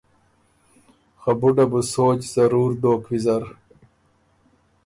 خه 1.21 1.31
بُډه 1.39 1.65
بُو 1.71 1.81
سوچ 1.93 2.19
ضرور 2.35 2.71
دوک 2.81 3.01
ویزر۔ 3.09 3.43